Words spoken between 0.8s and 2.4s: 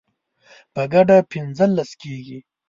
ګډه پنځلس کیږي